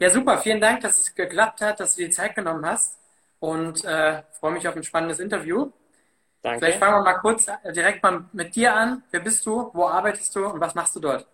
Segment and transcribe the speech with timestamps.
[0.00, 0.38] Ja, super.
[0.38, 2.98] Vielen Dank, dass es geklappt hat, dass du dir Zeit genommen hast.
[3.38, 5.70] Und äh, freue mich auf ein spannendes Interview.
[6.42, 6.58] Danke.
[6.58, 9.02] Vielleicht fangen wir mal kurz äh, direkt mal mit dir an.
[9.10, 9.70] Wer bist du?
[9.74, 11.26] Wo arbeitest du und was machst du dort?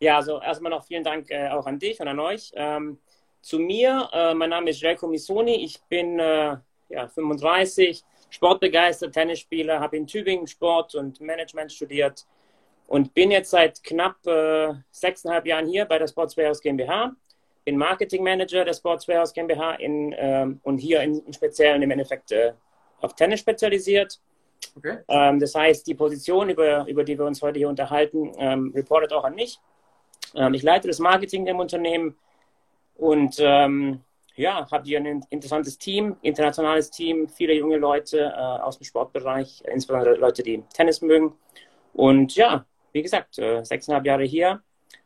[0.00, 2.50] Ja, also erstmal noch vielen Dank äh, auch an dich und an euch.
[2.54, 2.98] Ähm,
[3.42, 5.62] zu mir, äh, mein Name ist Jelko Misoni.
[5.62, 6.56] Ich bin äh,
[6.88, 12.26] ja, 35, sportbegeistert, Tennisspieler, habe in Tübingen Sport und Management studiert
[12.86, 17.14] und bin jetzt seit knapp äh, sechseinhalb Jahren hier bei der Sports Warehouse GmbH.
[17.64, 21.90] Bin Marketing Manager der Sports Warehouse GmbH in, ähm, und hier in, in Speziellen im
[21.90, 22.52] Endeffekt äh,
[23.00, 24.20] auf Tennis spezialisiert.
[24.76, 24.98] Okay.
[25.08, 29.12] Ähm, das heißt, die Position, über, über die wir uns heute hier unterhalten, ähm, reportet
[29.12, 29.58] auch an mich.
[30.34, 32.16] Ähm, ich leite das Marketing im Unternehmen
[32.96, 34.00] und ähm,
[34.34, 39.62] ja, habe hier ein interessantes Team, internationales Team, viele junge Leute äh, aus dem Sportbereich,
[39.70, 41.34] insbesondere Leute, die Tennis mögen.
[41.92, 44.62] Und ja, wie gesagt, äh, sechseinhalb Jahre hier,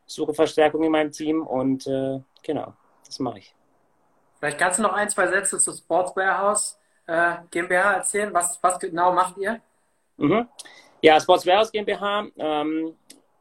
[0.06, 2.72] suche Verstärkung in meinem Team und äh, genau,
[3.04, 3.54] das mache ich.
[4.38, 8.32] Vielleicht kannst du noch ein, zwei Sätze zu Sports Warehouse äh, GmbH erzählen.
[8.32, 9.60] Was, was genau macht ihr?
[10.16, 10.48] Mhm.
[11.02, 12.96] Ja, Sports Warehouse GmbH ähm,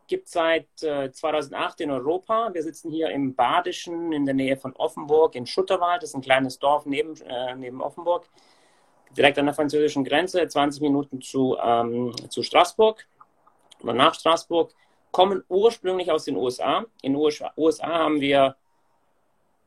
[0.07, 2.53] gibt seit äh, 2008 in Europa.
[2.53, 6.03] Wir sitzen hier im Badischen in der Nähe von Offenburg in Schutterwald.
[6.03, 8.29] Das ist ein kleines Dorf neben, äh, neben Offenburg,
[9.17, 13.05] direkt an der französischen Grenze, 20 Minuten zu, ähm, zu Straßburg
[13.81, 14.73] oder nach Straßburg.
[15.11, 16.85] Kommen ursprünglich aus den USA.
[17.01, 18.57] In den USA, USA haben wir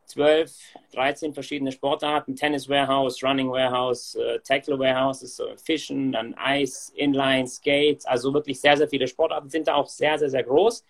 [0.09, 0.53] 12,
[0.93, 7.47] 13 verschiedene Sportarten, Tennis Warehouse, Running Warehouse, äh, Tackle Warehouse, äh, Fischen, dann Eis, Inline,
[7.47, 10.85] Skates, also wirklich sehr, sehr viele Sportarten, sind da auch sehr, sehr, sehr groß.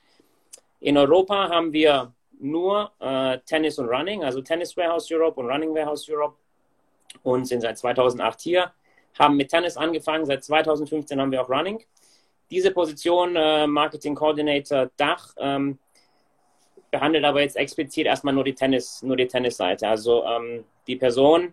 [0.80, 5.74] In Europa haben wir nur äh, Tennis und Running, also Tennis Warehouse Europe und Running
[5.74, 6.36] Warehouse Europe
[7.24, 8.72] und sind seit 2008 hier,
[9.18, 11.82] haben mit Tennis angefangen, seit 2015 haben wir auch Running.
[12.50, 15.78] Diese Position, äh, Marketing Coordinator Dach, ähm,
[16.90, 19.88] behandelt aber jetzt explizit erstmal nur die Tennis, nur die Tennisseite.
[19.88, 21.52] Also ähm, die Person,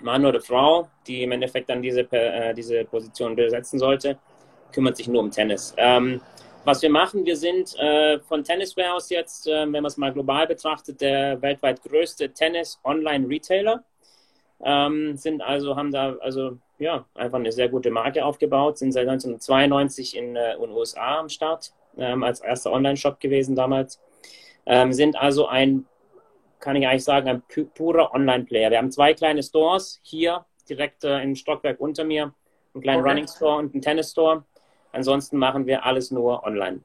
[0.00, 4.18] Mann oder Frau, die im Endeffekt dann diese, äh, diese Position besetzen sollte,
[4.72, 5.74] kümmert sich nur um Tennis.
[5.76, 6.20] Ähm,
[6.64, 10.12] was wir machen, wir sind äh, von Tennis Warehouse jetzt, äh, wenn man es mal
[10.12, 13.82] global betrachtet, der weltweit größte Tennis-Online-Retailer.
[14.64, 19.08] Ähm, sind also, haben da also ja, einfach eine sehr gute Marke aufgebaut, sind seit
[19.08, 24.00] 1992 in äh, den USA am Start, ähm, als erster Online-Shop gewesen damals.
[24.66, 25.86] Ähm, sind also ein,
[26.60, 27.42] kann ich eigentlich sagen, ein
[27.74, 28.70] purer Online-Player.
[28.70, 32.32] Wir haben zwei kleine Stores hier direkt äh, im Stockwerk unter mir,
[32.74, 33.10] einen kleinen okay.
[33.10, 34.44] Running Store und einen Tennis Store.
[34.92, 36.80] Ansonsten machen wir alles nur online.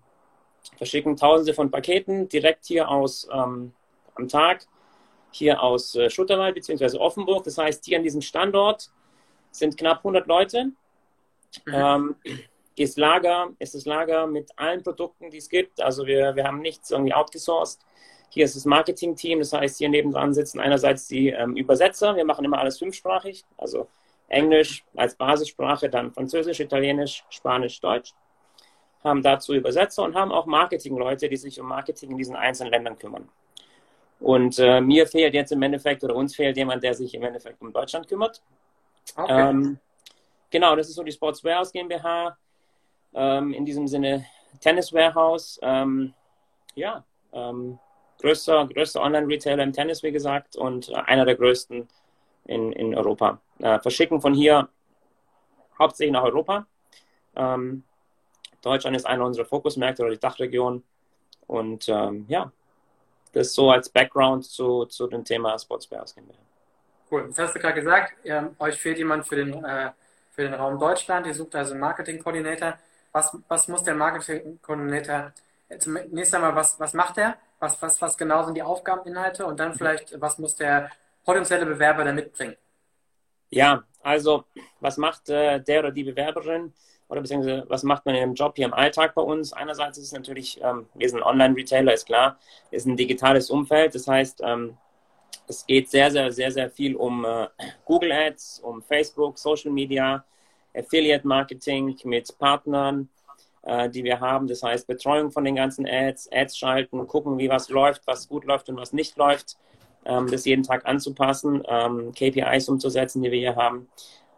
[0.75, 3.73] Verschicken tausende von Paketen direkt hier aus ähm,
[4.15, 4.65] am Tag,
[5.31, 6.97] hier aus äh, Schutterwald bzw.
[6.97, 7.43] Offenburg.
[7.43, 8.89] Das heißt, hier an diesem Standort
[9.51, 10.71] sind knapp 100 Leute.
[11.65, 11.73] Mhm.
[11.73, 12.15] Ähm,
[12.83, 15.81] ist Lager, ist das Lager mit allen Produkten, die es gibt.
[15.81, 17.79] Also wir, wir haben nichts irgendwie outgesourced.
[18.29, 22.15] Hier ist das Marketing-Team, das heißt, hier nebendran sitzen einerseits die ähm, Übersetzer.
[22.15, 23.87] Wir machen immer alles fünfsprachig, also
[24.27, 28.13] Englisch als Basissprache, dann Französisch, Italienisch, Spanisch, Deutsch.
[29.03, 32.97] Haben dazu Übersetzer und haben auch Marketing-Leute, die sich um Marketing in diesen einzelnen Ländern
[32.97, 33.29] kümmern.
[34.19, 37.61] Und äh, mir fehlt jetzt im Endeffekt, oder uns fehlt jemand, der sich im Endeffekt
[37.61, 38.41] um Deutschland kümmert.
[39.15, 39.49] Okay.
[39.49, 39.79] Ähm,
[40.49, 42.37] genau, das ist so die Sports Warehouse GmbH.
[43.13, 44.25] Ähm, in diesem Sinne
[44.59, 45.59] Tennis Warehouse.
[45.61, 46.13] Ähm,
[46.75, 47.03] ja,
[47.33, 47.79] ähm,
[48.19, 51.87] größter, größter Online-Retailer im Tennis, wie gesagt, und einer der größten
[52.45, 53.39] in, in Europa.
[53.59, 54.69] Äh, verschicken von hier
[55.77, 56.65] hauptsächlich nach Europa.
[57.35, 57.83] Ähm,
[58.61, 60.83] Deutschland ist einer unserer Fokusmärkte oder die Dachregion.
[61.45, 62.51] Und ähm, ja,
[63.33, 66.37] das so als Background zu, zu dem Thema Sports Warehouse GmbH.
[67.09, 67.27] Cool.
[67.29, 69.91] Das hast du gerade gesagt, ihr, euch fehlt jemand für den, äh,
[70.31, 71.25] für den Raum Deutschland.
[71.27, 72.77] Ihr sucht also einen Marketing-Koordinator
[73.17, 75.33] was, was muss der Marketing-Koordinator
[75.79, 77.37] zunächst einmal, was, was macht er?
[77.59, 79.45] Was, was, was genau sind die Aufgabeninhalte?
[79.45, 80.91] Und dann vielleicht, was muss der
[81.25, 82.55] potenzielle Bewerber da mitbringen?
[83.49, 84.43] Ja, also
[84.79, 86.73] was macht äh, der oder die Bewerberin
[87.07, 89.51] oder beziehungsweise was macht man in dem Job hier im Alltag bei uns?
[89.51, 92.37] Einerseits ist es natürlich, ähm, wir sind Online-Retailer, ist klar,
[92.69, 93.95] ist ein digitales Umfeld.
[93.95, 94.77] Das heißt, ähm,
[95.47, 97.47] es geht sehr, sehr, sehr, sehr viel um äh,
[97.85, 100.23] Google Ads, um Facebook, Social Media,
[100.77, 103.09] Affiliate Marketing mit Partnern,
[103.63, 104.47] äh, die wir haben.
[104.47, 108.45] Das heißt Betreuung von den ganzen Ads, Ads schalten, gucken, wie was läuft, was gut
[108.45, 109.57] läuft und was nicht läuft.
[110.05, 113.89] Ähm, das jeden Tag anzupassen, ähm, KPIs umzusetzen, die wir hier haben.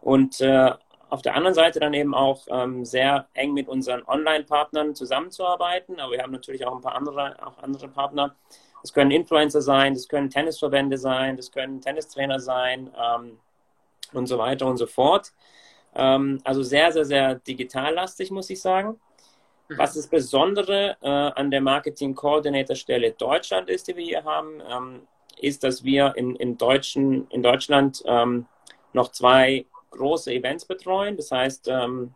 [0.02, 0.72] Und äh,
[1.10, 6.00] auf der anderen Seite dann eben auch ähm, sehr eng mit unseren Online-Partnern zusammenzuarbeiten.
[6.00, 8.36] Aber wir haben natürlich auch ein paar andere, auch andere Partner.
[8.82, 13.38] Das können Influencer sein, das können Tennisverbände sein, das können Tennistrainer sein ähm,
[14.14, 15.34] und so weiter und so fort.
[15.96, 19.00] Ähm, also sehr, sehr, sehr digitallastig, muss ich sagen.
[19.70, 19.78] Mhm.
[19.78, 24.62] Was das Besondere äh, an der Marketing Coordinator Stelle Deutschland ist, die wir hier haben,
[24.70, 25.02] ähm,
[25.42, 28.46] ist, dass wir in, in, Deutschen, in Deutschland ähm,
[28.94, 31.16] noch zwei große Events betreuen.
[31.18, 32.14] Das heißt, ähm,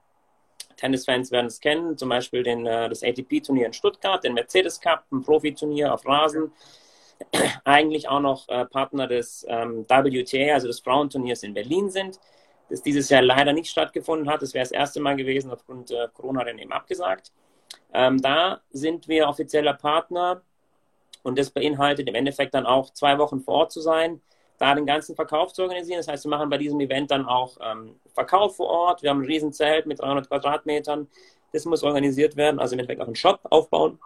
[0.75, 5.05] Tennisfans werden es kennen, zum Beispiel den, äh, das ATP-Turnier in Stuttgart, den Mercedes Cup,
[5.11, 6.51] ein Profiturnier auf Rasen.
[7.63, 12.19] Eigentlich auch noch äh, Partner des ähm, WTA, also des Frauenturniers in Berlin sind,
[12.69, 14.42] das dieses Jahr leider nicht stattgefunden hat.
[14.42, 17.31] Das wäre das erste Mal gewesen, aufgrund äh, Corona dann eben abgesagt.
[17.94, 20.42] Ähm, da sind wir offizieller Partner
[21.24, 24.21] und das beinhaltet im Endeffekt dann auch zwei Wochen vor Ort zu sein,
[24.57, 26.00] da den ganzen Verkauf zu organisieren.
[26.00, 29.04] Das heißt, wir machen bei diesem Event dann auch ähm, Verkauf vor Ort.
[29.04, 31.07] Wir haben ein Riesenzelt mit 300 Quadratmetern.
[31.51, 34.00] Das muss organisiert werden, also im Endeffekt auch einen Shop aufbauen.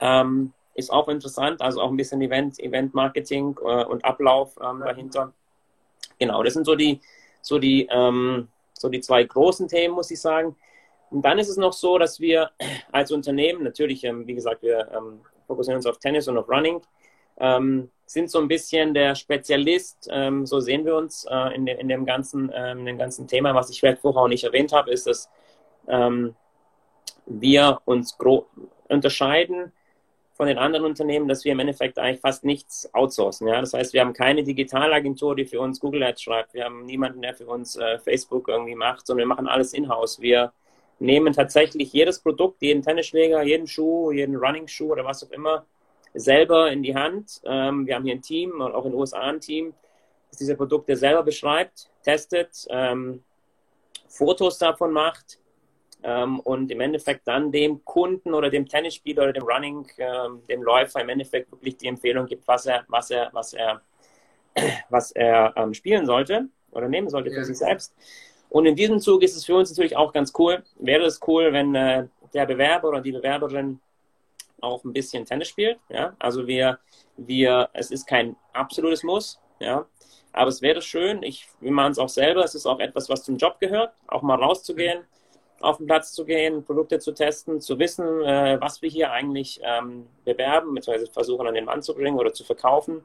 [0.00, 5.32] Ähm, ist auch interessant, also auch ein bisschen Event, Event-Marketing äh, und Ablauf ähm, dahinter.
[6.18, 7.00] Genau, das sind so die,
[7.42, 10.56] so die, ähm, so die zwei großen Themen, muss ich sagen.
[11.10, 12.50] Und dann ist es noch so, dass wir
[12.92, 16.80] als Unternehmen, natürlich, ähm, wie gesagt, wir ähm, fokussieren uns auf Tennis und auf Running,
[17.38, 21.78] ähm, sind so ein bisschen der Spezialist, ähm, so sehen wir uns äh, in, de,
[21.78, 23.54] in, dem ganzen, ähm, in dem ganzen Thema.
[23.54, 25.28] Was ich vielleicht vorher auch nicht erwähnt habe, ist, dass
[27.26, 28.16] wir uns
[28.88, 29.72] unterscheiden
[30.34, 33.48] von den anderen Unternehmen, dass wir im Endeffekt eigentlich fast nichts outsourcen.
[33.48, 33.60] Ja?
[33.60, 36.54] Das heißt, wir haben keine Digitalagentur, die für uns Google Ads schreibt.
[36.54, 40.20] Wir haben niemanden, der für uns äh, Facebook irgendwie macht, sondern wir machen alles in-house.
[40.20, 40.52] Wir
[40.98, 45.66] nehmen tatsächlich jedes Produkt, jeden Tennisschläger, jeden Schuh, jeden Running-Schuh oder was auch immer,
[46.14, 47.40] selber in die Hand.
[47.44, 49.74] Ähm, wir haben hier ein Team und auch in den USA ein Team,
[50.30, 53.22] das diese Produkte selber beschreibt, testet, ähm,
[54.08, 55.38] Fotos davon macht
[56.02, 60.62] ähm, und im Endeffekt dann dem Kunden oder dem Tennisspieler oder dem Running, ähm, dem
[60.62, 63.82] Läufer im Endeffekt wirklich die Empfehlung gibt, was er, was er, was er,
[64.88, 67.44] was er ähm, spielen sollte oder nehmen sollte für ja.
[67.44, 67.94] sich selbst.
[68.48, 70.62] Und in diesem Zug ist es für uns natürlich auch ganz cool.
[70.76, 73.80] Wäre es cool, wenn äh, der Bewerber oder die Bewerberin
[74.60, 75.78] auch ein bisschen Tennis spielt.
[75.88, 76.14] Ja?
[76.18, 76.78] Also wir,
[77.16, 79.86] wir, es ist kein absolutes Muss, ja.
[80.34, 83.22] Aber es wäre schön, ich, wir machen es auch selber, es ist auch etwas, was
[83.22, 85.04] zum Job gehört, auch mal rauszugehen,
[85.62, 89.60] auf den Platz zu gehen, Produkte zu testen, zu wissen, äh, was wir hier eigentlich
[89.62, 93.04] ähm, bewerben, beziehungsweise versuchen an den Mann zu bringen oder zu verkaufen,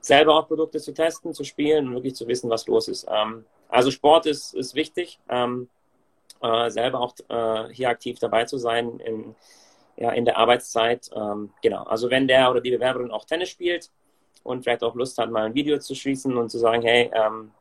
[0.00, 3.06] selber auch Produkte zu testen, zu spielen und wirklich zu wissen, was los ist.
[3.10, 5.68] Ähm, also Sport ist, ist wichtig, ähm,
[6.42, 9.34] äh, selber auch äh, hier aktiv dabei zu sein in,
[9.96, 11.08] ja, in der Arbeitszeit.
[11.14, 13.90] Ähm, genau, also wenn der oder die Bewerberin auch Tennis spielt
[14.42, 17.52] und vielleicht auch Lust hat, mal ein Video zu schließen und zu sagen, hey, ähm,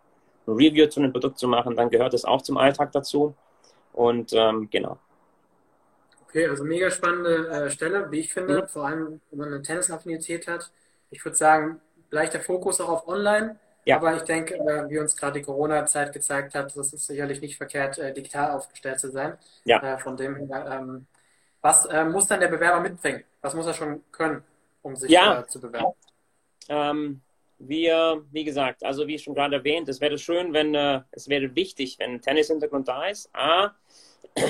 [0.47, 3.35] ein Review zu einem Produkt zu machen, dann gehört das auch zum Alltag dazu.
[3.93, 4.97] Und ähm, genau.
[6.27, 8.67] Okay, also mega spannende äh, Stelle, wie ich finde, mhm.
[8.67, 10.71] vor allem wenn man eine Tennisaffinität hat.
[11.09, 13.59] Ich würde sagen, gleich der Fokus auch auf Online.
[13.83, 13.97] Ja.
[13.97, 17.57] Aber ich denke, äh, wie uns gerade die Corona-Zeit gezeigt hat, das ist sicherlich nicht
[17.57, 19.37] verkehrt, äh, digital aufgestellt zu sein.
[19.65, 19.81] Ja.
[19.81, 21.07] Äh, von dem her ähm,
[21.61, 23.23] was äh, muss dann der Bewerber mitbringen?
[23.41, 24.43] Was muss er schon können,
[24.81, 25.41] um sich ja.
[25.41, 25.93] äh, zu bewerben?
[26.67, 27.21] Ähm,
[27.67, 31.55] wir, wie gesagt, also wie schon gerade erwähnt, es wäre schön, wenn, äh, es wäre
[31.55, 33.29] wichtig, wenn ein Tennis-Hintergrund da ist.
[33.33, 33.75] A,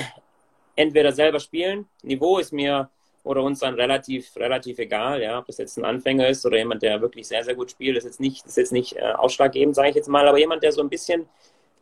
[0.76, 2.90] entweder selber spielen, Niveau ist mir
[3.24, 6.82] oder uns dann relativ, relativ egal, ja, ob das jetzt ein Anfänger ist oder jemand,
[6.82, 9.90] der wirklich sehr, sehr gut spielt, ist jetzt nicht, ist jetzt nicht äh, ausschlaggebend, sage
[9.90, 11.28] ich jetzt mal, aber jemand, der so ein bisschen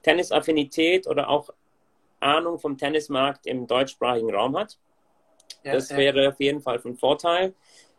[0.03, 1.51] Tennisaffinität oder auch
[2.21, 4.79] Ahnung vom Tennismarkt im deutschsprachigen Raum hat.
[5.65, 7.55] Ja, das wäre auf jeden Fall von Vorteil.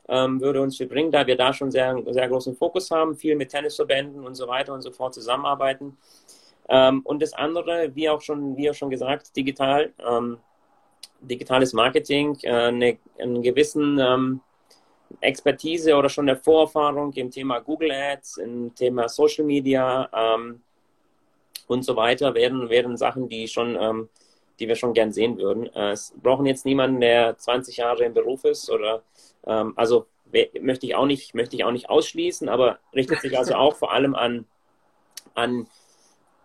[0.07, 3.35] Ähm, würde uns viel bringen, da wir da schon sehr, sehr großen Fokus haben, viel
[3.35, 5.97] mit Tennisverbänden und so weiter und so fort zusammenarbeiten.
[6.69, 10.37] Ähm, und das andere, wie auch schon, wie auch schon gesagt, digital, ähm,
[11.21, 14.41] digitales Marketing, äh, eine, einen gewissen ähm,
[15.19, 20.61] Expertise oder schon eine Vorerfahrung im Thema Google Ads, im Thema Social Media ähm,
[21.67, 24.09] und so weiter, werden, werden Sachen, die schon ähm,
[24.61, 25.65] die wir schon gern sehen würden.
[25.73, 29.03] Äh, es brauchen jetzt niemanden, der 20 Jahre im Beruf ist oder
[29.45, 30.07] ähm, also
[30.61, 33.91] möchte ich auch nicht, möchte ich auch nicht ausschließen, aber richtet sich also auch vor
[33.91, 34.45] allem an,
[35.33, 35.67] an,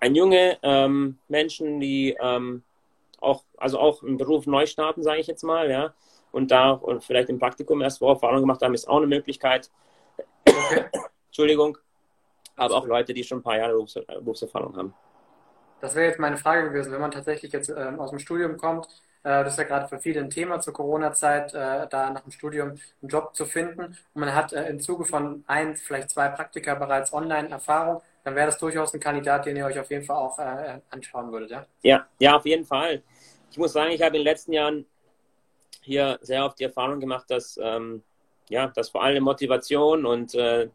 [0.00, 2.62] an junge ähm, Menschen, die ähm,
[3.20, 5.94] auch, also auch im Beruf neu starten, sage ich jetzt mal, ja,
[6.32, 9.70] und da und vielleicht im Praktikum erst Vorerfahrung gemacht haben, ist auch eine Möglichkeit.
[11.26, 11.78] Entschuldigung.
[12.56, 14.94] Aber auch Leute, die schon ein paar Jahre Berufs Berufserfahrung haben.
[15.80, 18.88] Das wäre jetzt meine Frage gewesen, wenn man tatsächlich jetzt ähm, aus dem Studium kommt,
[19.28, 22.68] das ist ja gerade für viele ein Thema zur Corona-Zeit, äh, da nach dem Studium
[23.02, 26.76] einen Job zu finden und man hat äh, im Zuge von ein, vielleicht zwei Praktika
[26.76, 30.38] bereits Online-Erfahrung, dann wäre das durchaus ein Kandidat, den ihr euch auf jeden Fall auch
[30.38, 31.66] äh, anschauen würdet, ja?
[31.82, 33.02] Ja, ja, auf jeden Fall.
[33.50, 34.86] Ich muss sagen, ich habe in den letzten Jahren
[35.80, 38.04] hier sehr oft die Erfahrung gemacht, dass, ähm,
[38.48, 40.68] ja, dass vor allem Motivation und äh,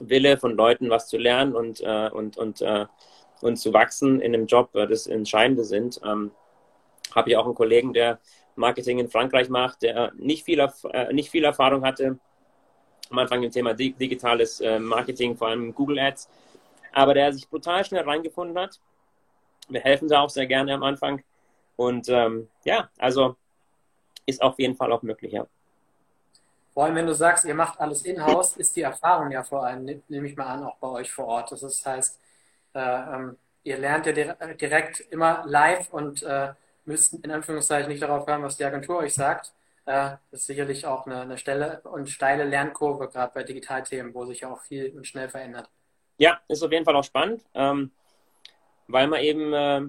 [0.00, 2.64] Wille von Leuten, was zu lernen und, äh, und, und
[3.42, 5.98] und zu wachsen in einem Job das Entscheidende sind.
[6.04, 6.30] Ähm,
[7.14, 8.18] Habe ich auch einen Kollegen, der
[8.56, 10.60] Marketing in Frankreich macht, der nicht viel,
[10.92, 12.18] äh, nicht viel Erfahrung hatte,
[13.10, 16.28] am Anfang im Thema digitales äh, Marketing, vor allem Google Ads,
[16.92, 18.80] aber der sich brutal schnell reingefunden hat.
[19.68, 21.22] Wir helfen da auch sehr gerne am Anfang.
[21.76, 23.36] Und ähm, ja, also
[24.26, 25.46] ist auf jeden Fall auch möglich, ja.
[26.72, 29.84] Vor allem, wenn du sagst, ihr macht alles in-house, ist die Erfahrung ja vor allem,
[30.08, 31.50] nehme ich mal an, auch bei euch vor Ort.
[31.50, 32.20] Das heißt,
[32.74, 36.22] äh, ähm, ihr lernt ja direkt immer live und
[36.90, 39.52] äh, müsst in Anführungszeichen nicht darauf hören, was die Agentur euch sagt.
[39.86, 44.24] Äh, das ist sicherlich auch eine, eine Stelle und steile Lernkurve, gerade bei Digitalthemen, wo
[44.24, 45.68] sich ja auch viel und schnell verändert.
[46.18, 47.90] Ja, ist auf jeden Fall auch spannend, ähm,
[48.88, 49.82] weil man eben äh,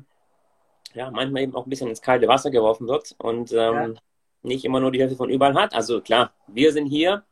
[0.93, 4.01] ja, manchmal eben auch ein bisschen ins kalte Wasser geworfen wird und ähm, ja
[4.43, 5.74] nicht immer nur die Hälfte von überall hat.
[5.74, 7.24] Also klar, wir sind hier,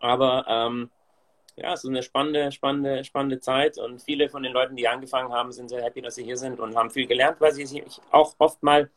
[0.00, 0.90] aber ähm,
[1.56, 5.32] ja, es ist eine spannende, spannende, spannende Zeit und viele von den Leuten, die angefangen
[5.32, 7.82] haben, sind sehr happy, dass sie hier sind und haben viel gelernt, weil sie sich
[8.10, 8.90] auch oft mal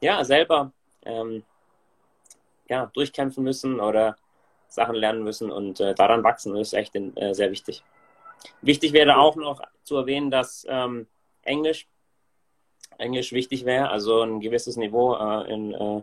[0.00, 0.72] ja, selber
[1.04, 1.44] ähm,
[2.68, 4.16] ja, durchkämpfen müssen oder
[4.68, 6.54] Sachen lernen müssen und äh, daran wachsen.
[6.54, 7.84] Das ist echt äh, sehr wichtig.
[8.62, 11.06] Wichtig wäre auch noch zu erwähnen, dass ähm,
[11.42, 11.86] Englisch
[12.98, 16.02] Englisch wichtig wäre, also ein gewisses Niveau äh, in, äh,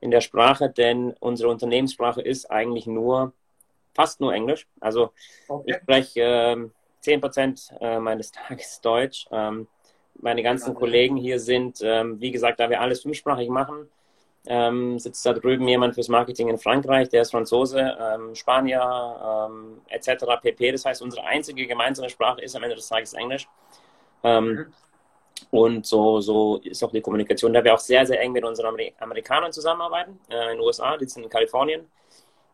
[0.00, 3.32] in der Sprache, denn unsere Unternehmenssprache ist eigentlich nur,
[3.96, 4.68] fast nur Englisch.
[4.80, 5.10] Also
[5.48, 5.70] okay.
[5.70, 6.56] ich spreche äh,
[7.04, 9.26] 10% äh, meines Tages Deutsch.
[9.32, 9.66] Ähm,
[10.20, 10.78] meine ganzen okay.
[10.78, 13.88] Kollegen hier sind, ähm, wie gesagt, da wir alles fünfsprachig machen,
[14.46, 19.80] ähm, sitzt da drüben jemand fürs Marketing in Frankreich, der ist Franzose, ähm, Spanier ähm,
[19.88, 20.24] etc.
[20.40, 20.72] pp.
[20.72, 23.48] Das heißt, unsere einzige gemeinsame Sprache ist am Ende des Tages Englisch.
[24.22, 24.66] Ähm, mhm.
[25.50, 28.74] Und so, so ist auch die Kommunikation, da wir auch sehr, sehr eng mit unseren
[28.98, 31.86] Amerikanern zusammenarbeiten, äh, in den USA, die sind in Kalifornien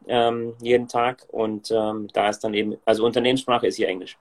[0.06, 1.24] ähm, jeden Tag.
[1.28, 4.16] Und ähm, da ist dann eben, also Unternehmenssprache ist hier Englisch.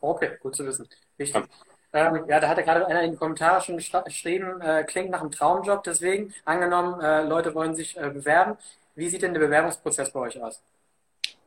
[0.00, 0.88] Okay, gut zu wissen.
[1.16, 1.44] Wichtig.
[1.92, 5.20] Ja, ähm, ja da hatte gerade einer in den Kommentaren schon geschrieben, äh, klingt nach
[5.20, 5.82] einem Traumjob.
[5.84, 8.56] Deswegen, angenommen, äh, Leute wollen sich äh, bewerben.
[8.94, 10.62] Wie sieht denn der Bewerbungsprozess bei euch aus?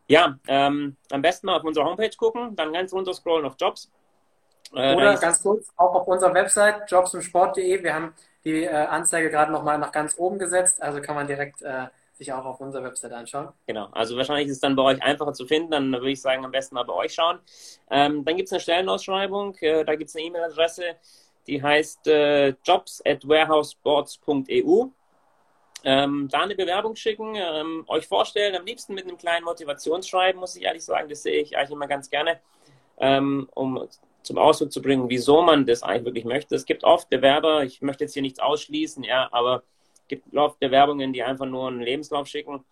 [0.07, 3.89] Ja, ähm, am besten mal auf unserer Homepage gucken, dann ganz runter scrollen auf Jobs
[4.73, 9.51] äh, Oder ganz kurz, auch auf unserer Website jobsundsport.de, wir haben die äh, Anzeige gerade
[9.51, 11.87] nochmal nach ganz oben gesetzt, also kann man direkt äh,
[12.19, 13.49] sich auch auf unserer Website anschauen.
[13.65, 16.43] Genau, also wahrscheinlich ist es dann bei euch einfacher zu finden, dann würde ich sagen,
[16.43, 17.39] am besten mal bei euch schauen.
[17.89, 20.97] Ähm, dann gibt es eine Stellenausschreibung, äh, da gibt es eine E-Mail-Adresse,
[21.47, 24.87] die heißt äh, jobs at warehousesports.eu.
[25.85, 30.57] Ähm, da eine Bewerbung schicken, ähm, euch vorstellen, am liebsten mit einem kleinen Motivationsschreiben, muss
[30.57, 32.41] ich ehrlich sagen, das sehe ich eigentlich immer ganz gerne,
[32.97, 33.87] ähm, um
[34.23, 36.53] zum Ausdruck zu bringen, wieso man das eigentlich wirklich möchte.
[36.53, 39.63] Es gibt oft Bewerber, ich möchte jetzt hier nichts ausschließen, ja, aber
[40.09, 42.65] gibt oft Bewerbungen, die einfach nur einen Lebenslauf schicken.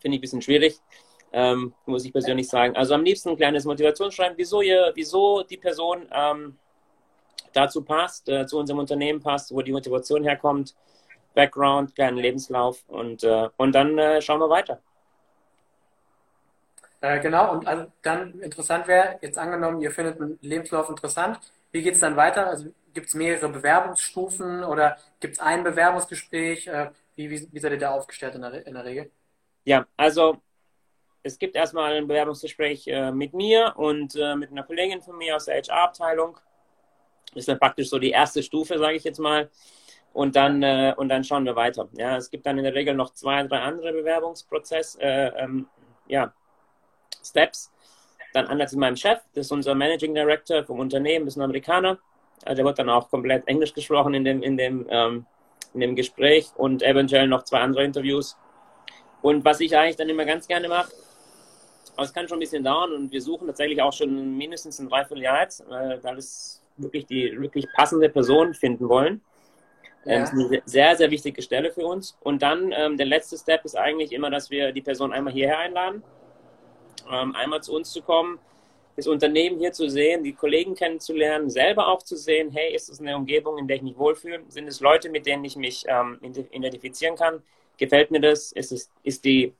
[0.00, 0.80] Finde ich ein bisschen schwierig,
[1.32, 2.76] ähm, muss ich persönlich sagen.
[2.76, 6.56] Also am liebsten ein kleines Motivationsschreiben, wieso, ihr, wieso die Person ähm,
[7.52, 10.74] dazu passt, äh, zu unserem Unternehmen passt, wo die Motivation herkommt,
[11.34, 14.80] Background, kleinen Lebenslauf und, äh, und dann äh, schauen wir weiter.
[17.00, 21.38] Äh, genau, und also dann interessant wäre, jetzt angenommen, ihr findet einen Lebenslauf interessant,
[21.72, 22.48] wie geht es dann weiter?
[22.48, 22.66] Also
[22.96, 26.66] gibt es mehrere Bewerbungsstufen oder gibt es ein Bewerbungsgespräch?
[26.66, 29.12] Äh, wie, wie, wie seid ihr da aufgestellt in der, in der Regel?
[29.64, 30.38] Ja, also
[31.22, 35.36] es gibt erstmal ein Bewerbungsgespräch äh, mit mir und äh, mit einer Kollegin von mir
[35.36, 36.38] aus der HR-Abteilung.
[37.34, 39.50] Das ist dann praktisch so die erste Stufe, sage ich jetzt mal.
[40.14, 41.90] Und dann, äh, und dann schauen wir weiter.
[41.92, 45.68] Ja, es gibt dann in der Regel noch zwei, drei andere Bewerbungsprozesse, äh, ähm,
[46.06, 46.32] ja,
[47.22, 47.70] Steps.
[48.32, 51.44] Dann anders zu meinem Chef, das ist unser Managing Director vom Unternehmen, das ist ein
[51.44, 51.98] Amerikaner.
[52.44, 55.26] Also der wird dann auch komplett Englisch gesprochen in dem, in dem, ähm,
[55.74, 58.36] in dem Gespräch und eventuell noch zwei andere Interviews.
[59.22, 60.92] Und was ich eigentlich dann immer ganz gerne mache,
[61.94, 64.88] aber es kann schon ein bisschen dauern und wir suchen tatsächlich auch schon mindestens ein
[64.88, 66.22] Dreivierteljahr jetzt, weil wir
[66.76, 69.22] wirklich die wirklich passende Person finden wollen.
[70.04, 70.20] Ja.
[70.20, 72.16] Das ist eine sehr, sehr wichtige Stelle für uns.
[72.20, 75.58] Und dann ähm, der letzte Step ist eigentlich immer, dass wir die Person einmal hierher
[75.58, 76.02] einladen
[77.10, 78.38] ähm, einmal zu uns zu kommen,
[78.96, 83.00] das Unternehmen hier zu sehen, die Kollegen kennenzulernen, selber auch zu sehen, hey, ist das
[83.00, 84.42] eine Umgebung, in der ich mich wohlfühle?
[84.48, 87.42] Sind es Leute, mit denen ich mich ähm, identifizieren kann?
[87.76, 88.52] Gefällt mir das?
[88.52, 89.52] Ist, es, ist die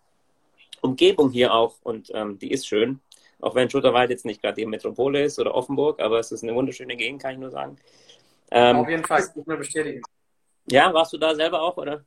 [0.80, 3.00] Umgebung hier auch, und ähm, die ist schön,
[3.40, 6.54] auch wenn Schutterwald jetzt nicht gerade die Metropole ist oder Offenburg, aber es ist eine
[6.54, 7.76] wunderschöne Gegend, kann ich nur sagen.
[8.50, 10.00] Ähm, Auf jeden Fall, ich muss nur bestätigen.
[10.70, 12.04] Ja, warst du da selber auch, oder?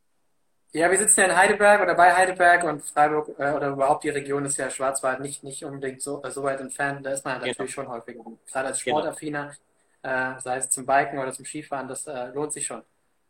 [0.71, 4.09] Ja, wir sitzen ja in Heidelberg oder bei Heidelberg und Freiburg äh, oder überhaupt die
[4.09, 7.03] Region ist ja Schwarzwald nicht, nicht unbedingt so, äh, so weit entfernt.
[7.03, 7.51] Da ist man ja genau.
[7.51, 8.17] natürlich schon häufig.
[8.51, 8.99] Gerade als genau.
[8.99, 9.51] Sportaffiner,
[10.03, 10.37] genau.
[10.37, 12.83] äh, sei es zum Biken oder zum Skifahren, das äh, lohnt sich schon.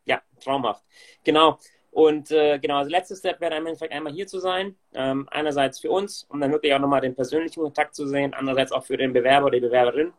[0.03, 0.83] Ja, traumhaft.
[1.23, 1.57] Genau.
[1.91, 4.75] Und äh, genau, also letztes Step wäre im Endeffekt einmal hier zu sein.
[4.93, 8.73] Ähm, einerseits für uns, um dann wirklich auch nochmal den persönlichen Kontakt zu sehen, andererseits
[8.73, 10.13] auch für den Bewerber oder die Bewerberin,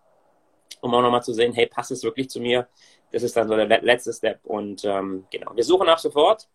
[0.81, 2.67] um auch nochmal zu sehen, hey, passt es wirklich zu mir?
[3.12, 4.41] Das ist dann so der letzte Step.
[4.45, 6.49] Und ähm, genau, wir suchen ab sofort.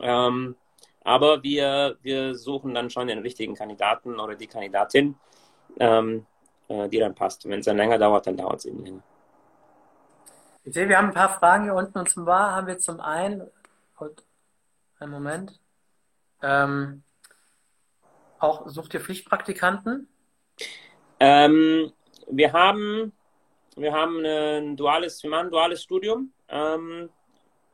[0.00, 0.56] Ähm,
[1.04, 5.16] Aber wir, wir suchen dann schon den richtigen Kandidaten oder die Kandidatin,
[5.78, 6.26] ähm,
[6.68, 7.46] äh, die dann passt.
[7.46, 9.02] Wenn es dann länger dauert, dann dauert es eben länger.
[10.64, 13.00] Ich sehe, wir haben ein paar Fragen hier unten und zum War haben wir zum
[13.00, 13.50] einen,
[14.98, 15.60] einen Moment,
[16.42, 17.02] ähm,
[18.38, 20.08] auch sucht ihr Pflichtpraktikanten?
[21.20, 21.92] Ähm,
[22.28, 23.12] wir haben,
[23.76, 27.10] wir haben ein duales, wir machen ein duales Studium ähm,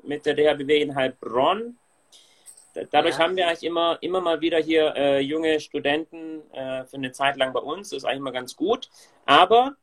[0.03, 1.77] mit der DHBW in Heilbronn.
[2.91, 3.25] Dadurch ja.
[3.25, 7.37] haben wir eigentlich immer, immer mal wieder hier äh, junge Studenten äh, für eine Zeit
[7.37, 7.91] lang bei uns.
[7.91, 8.89] Das ist eigentlich mal ganz gut.
[9.27, 9.77] Aber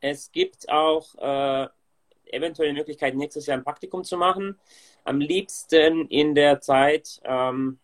[0.00, 1.68] es gibt auch äh,
[2.34, 4.58] eventuell die Möglichkeit, nächstes Jahr ein Praktikum zu machen.
[5.04, 7.78] Am liebsten in der Zeit ähm,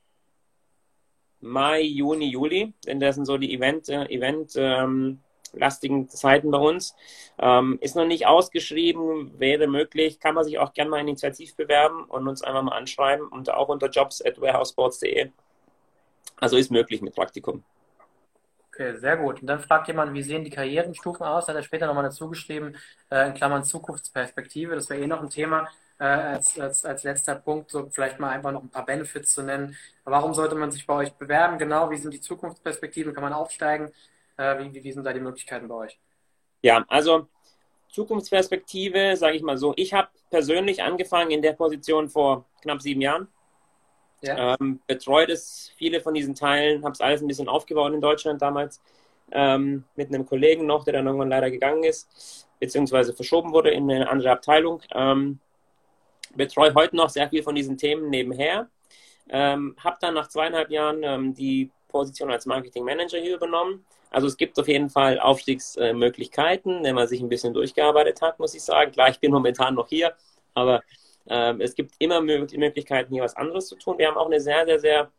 [1.41, 5.21] Mai, Juni, Juli, denn das sind so die Event, äh, Event ähm,
[5.53, 6.95] lastigen Zeiten bei uns.
[7.39, 12.05] Ähm, ist noch nicht ausgeschrieben, wäre möglich, kann man sich auch gerne mal initiativ bewerben
[12.05, 15.31] und uns einfach mal anschreiben und auch unter jobs at warehousesports.de.
[16.37, 17.63] Also ist möglich mit Praktikum.
[18.73, 19.41] Okay, sehr gut.
[19.43, 21.49] Und dann fragt jemand, wie sehen die Karrierenstufen aus?
[21.49, 22.77] Hat er später nochmal dazu geschrieben,
[23.11, 24.75] äh, in Klammern Zukunftsperspektive.
[24.75, 28.31] Das wäre eh noch ein Thema äh, als, als, als letzter Punkt, so vielleicht mal
[28.31, 29.77] einfach noch ein paar Benefits zu nennen.
[30.05, 31.59] Warum sollte man sich bei euch bewerben?
[31.59, 33.13] Genau, wie sind die Zukunftsperspektiven?
[33.13, 33.93] Kann man aufsteigen?
[34.41, 35.99] Äh, wie, wie sind da die Möglichkeiten bei euch?
[36.63, 37.29] Ja, also
[37.91, 39.75] Zukunftsperspektive, sage ich mal so.
[39.77, 43.29] Ich habe persönlich angefangen in der Position vor knapp sieben Jahren.
[44.23, 44.57] Ja.
[44.61, 48.41] Ähm, betreut es viele von diesen Teilen, habe es alles ein bisschen aufgebaut in Deutschland
[48.41, 48.81] damals.
[49.33, 53.91] Ähm, mit einem Kollegen noch, der dann irgendwann leider gegangen ist, beziehungsweise verschoben wurde in
[53.91, 54.83] eine andere Abteilung.
[54.93, 55.39] Ähm,
[56.35, 58.69] betreue heute noch sehr viel von diesen Themen nebenher.
[59.29, 63.85] Ähm, habe dann nach zweieinhalb Jahren ähm, die Position als Marketing Manager hier übernommen.
[64.11, 68.55] Also es gibt auf jeden Fall Aufstiegsmöglichkeiten, wenn man sich ein bisschen durchgearbeitet hat, muss
[68.55, 68.93] ich sagen.
[68.93, 70.15] Klar, ich bin momentan noch hier,
[70.55, 70.83] aber
[71.29, 73.99] ähm, es gibt immer Möglichkeiten, hier was anderes zu tun.
[73.99, 75.11] Wir haben auch eine sehr, sehr, sehr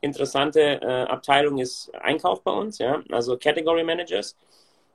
[0.00, 4.36] interessante äh, Abteilung, ist Einkauf bei uns, ja, also Category Managers.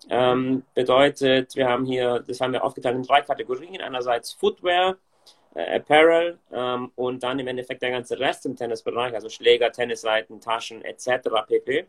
[0.10, 3.82] Ähm, bedeutet, wir haben hier, das haben wir aufgeteilt in drei Kategorien.
[3.82, 4.98] Einerseits Footwear,
[5.56, 10.40] äh, Apparel ähm, und dann im Endeffekt der ganze Rest im Tennisbereich, also Schläger, Tennisseiten,
[10.40, 11.30] Taschen etc.
[11.48, 11.88] pp.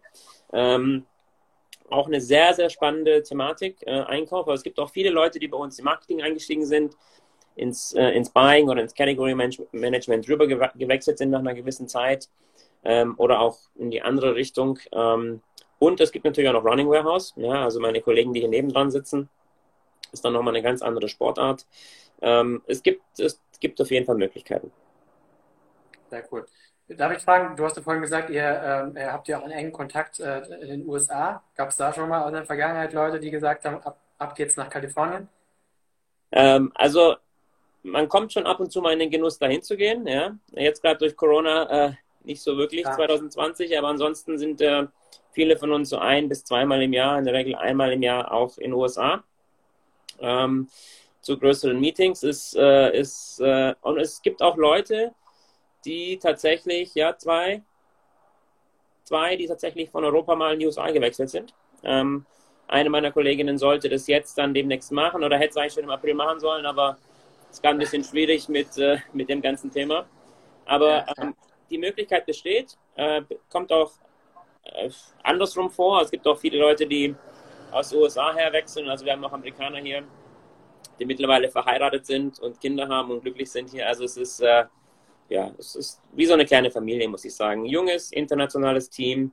[0.52, 1.04] Ähm,
[1.90, 4.46] auch eine sehr, sehr spannende Thematik, äh, Einkauf.
[4.46, 6.96] Aber es gibt auch viele Leute, die bei uns im Marketing eingestiegen sind,
[7.56, 12.28] ins, äh, ins Buying oder ins Category Management rüber gewechselt sind nach einer gewissen Zeit
[12.84, 14.78] ähm, oder auch in die andere Richtung.
[14.92, 15.42] Ähm,
[15.78, 17.34] und es gibt natürlich auch noch Running Warehouse.
[17.36, 19.28] Ja, also meine Kollegen, die hier nebendran sitzen,
[20.12, 21.66] ist dann nochmal eine ganz andere Sportart.
[22.20, 24.72] Ähm, es, gibt, es gibt auf jeden Fall Möglichkeiten.
[26.10, 26.46] Sehr cool.
[26.88, 29.72] Darf ich fragen, du hast ja vorhin gesagt, ihr äh, habt ja auch einen engen
[29.72, 31.42] Kontakt äh, in den USA.
[31.54, 34.56] Gab es da schon mal in der Vergangenheit Leute, die gesagt haben, ab, ab geht's
[34.56, 35.28] nach Kalifornien?
[36.32, 37.16] Ähm, also
[37.82, 40.06] man kommt schon ab und zu mal in den Genuss, dahin zu gehen.
[40.06, 40.34] Ja?
[40.52, 41.92] Jetzt gerade durch Corona äh,
[42.24, 42.92] nicht so wirklich ja.
[42.92, 44.86] 2020, aber ansonsten sind äh,
[45.32, 48.32] viele von uns so ein bis zweimal im Jahr, in der Regel einmal im Jahr
[48.32, 49.22] auch in den USA.
[50.20, 50.68] Ähm,
[51.20, 55.12] zu größeren Meetings ist, äh, ist äh, und es gibt auch Leute,
[55.84, 57.62] die tatsächlich, ja, zwei,
[59.04, 61.54] zwei, die tatsächlich von Europa mal in die USA gewechselt sind.
[61.82, 62.26] Ähm,
[62.66, 65.90] eine meiner Kolleginnen sollte das jetzt dann demnächst machen oder hätte es eigentlich schon im
[65.90, 66.98] April machen sollen, aber
[67.50, 70.06] es war ein bisschen schwierig mit, äh, mit dem ganzen Thema.
[70.66, 71.34] Aber ähm,
[71.70, 73.92] die Möglichkeit besteht, äh, kommt auch
[74.64, 74.90] äh,
[75.22, 76.02] andersrum vor.
[76.02, 77.14] Es gibt auch viele Leute, die
[77.70, 78.88] aus den USA her wechseln.
[78.88, 80.04] Also wir haben auch Amerikaner hier,
[80.98, 83.86] die mittlerweile verheiratet sind und Kinder haben und glücklich sind hier.
[83.86, 84.64] Also es ist äh,
[85.28, 87.64] ja, es ist wie so eine kleine Familie, muss ich sagen.
[87.64, 89.32] Junges, internationales Team.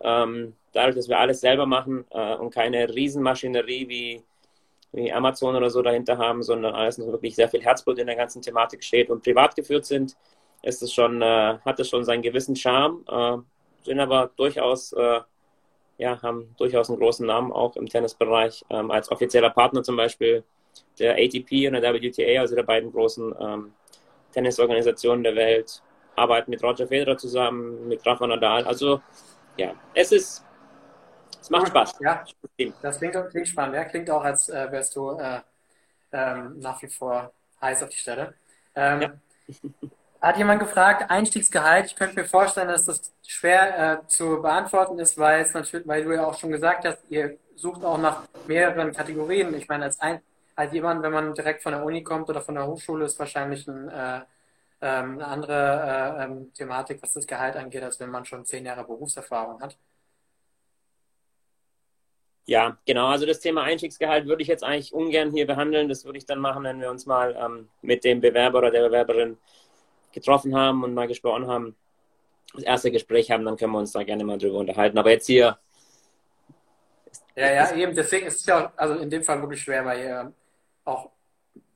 [0.00, 4.22] Ähm, dadurch, dass wir alles selber machen äh, und keine Riesenmaschinerie wie,
[4.92, 8.16] wie Amazon oder so dahinter haben, sondern alles noch wirklich sehr viel Herzblut in der
[8.16, 10.16] ganzen Thematik steht und privat geführt sind,
[10.62, 13.36] ist es schon, äh, hat es schon seinen gewissen Charme, äh,
[13.84, 15.20] sind aber durchaus, äh,
[15.98, 20.44] ja, haben durchaus einen großen Namen auch im Tennisbereich, ähm, als offizieller Partner zum Beispiel
[20.98, 23.72] der ATP und der WTA, also der beiden großen ähm,
[24.32, 25.82] Tennisorganisationen der Welt,
[26.16, 28.64] arbeiten mit Roger Federer zusammen, mit Rafa Nadal.
[28.64, 29.00] Also
[29.56, 30.44] ja, es ist,
[31.40, 31.98] es macht Spaß.
[32.00, 32.24] Ja,
[32.82, 33.76] das klingt, klingt spannend.
[33.76, 35.40] Ja, klingt auch, als äh, wärst du äh,
[36.12, 38.34] ähm, nach wie vor heiß auf die Stelle.
[38.74, 39.12] Ähm, ja.
[40.20, 41.86] Hat jemand gefragt, Einstiegsgehalt?
[41.86, 46.04] Ich könnte mir vorstellen, dass das schwer äh, zu beantworten ist, weil es natürlich, weil
[46.04, 49.54] du ja auch schon gesagt hast, ihr sucht auch nach mehreren Kategorien.
[49.54, 50.20] Ich meine, als ein,
[50.56, 53.66] als jemand, wenn man direkt von der Uni kommt oder von der Hochschule, ist wahrscheinlich
[53.66, 54.20] ein, äh,
[54.82, 58.64] ähm, eine andere äh, ähm, Thematik, was das Gehalt angeht, als wenn man schon zehn
[58.64, 59.76] Jahre Berufserfahrung hat.
[62.46, 63.06] Ja, genau.
[63.06, 65.88] Also das Thema Einstiegsgehalt würde ich jetzt eigentlich ungern hier behandeln.
[65.88, 68.88] Das würde ich dann machen, wenn wir uns mal ähm, mit dem Bewerber oder der
[68.88, 69.38] Bewerberin
[70.12, 71.76] getroffen haben und mal gesprochen haben.
[72.54, 74.98] das erste Gespräch haben, dann können wir uns da gerne mal drüber unterhalten.
[74.98, 75.58] Aber jetzt hier.
[77.36, 80.00] Ja, ja, eben, deswegen ist es ja auch, also in dem Fall wirklich schwer, weil
[80.00, 80.32] hier
[80.84, 81.10] auch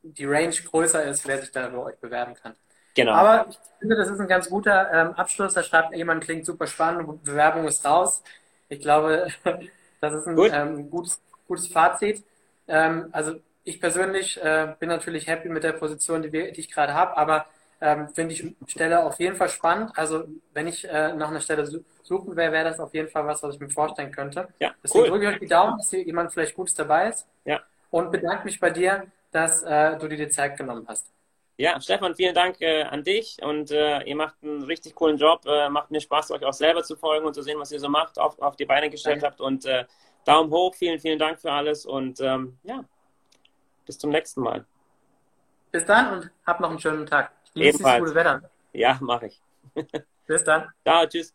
[0.02, 2.54] die Range größer ist, wer sich da bei euch bewerben kann.
[2.94, 3.12] Genau.
[3.12, 5.54] Aber ich finde, das ist ein ganz guter ähm, Abschluss.
[5.54, 8.22] Da schreibt jemand, klingt super spannend, Bewerbung ist raus.
[8.68, 9.28] Ich glaube,
[10.00, 10.50] das ist ein Gut.
[10.52, 12.22] ähm, gutes, gutes Fazit.
[12.68, 16.70] Ähm, also ich persönlich äh, bin natürlich happy mit der Position, die, wir, die ich
[16.70, 17.46] gerade habe, aber
[17.80, 19.90] ähm, finde ich Stelle auf jeden Fall spannend.
[19.96, 21.66] Also wenn ich äh, nach einer Stelle
[22.02, 24.48] suchen wäre, wäre das auf jeden Fall was, was ich mir vorstellen könnte.
[24.60, 25.10] Ja, Deswegen cool.
[25.10, 27.26] drücke ich euch die Daumen, dass hier jemand vielleicht Gutes dabei ist.
[27.44, 27.60] Ja.
[27.94, 31.12] Und bedanke mich bei dir, dass äh, du dir die Zeit genommen hast.
[31.56, 35.42] Ja, Stefan, vielen Dank äh, an dich und äh, ihr macht einen richtig coolen Job.
[35.46, 37.88] Äh, macht mir Spaß, euch auch selber zu folgen und zu sehen, was ihr so
[37.88, 39.26] macht, auf, auf die Beine gestellt Danke.
[39.26, 39.40] habt.
[39.40, 39.84] Und äh,
[40.24, 42.84] Daumen hoch, vielen, vielen Dank für alles und ähm, ja,
[43.86, 44.64] bis zum nächsten Mal.
[45.70, 47.30] Bis dann und habt noch einen schönen Tag.
[47.54, 48.50] Genießt das gute Wetter.
[48.72, 49.40] Ja, mache ich.
[50.26, 50.68] bis dann.
[50.82, 51.32] Ciao, tschüss.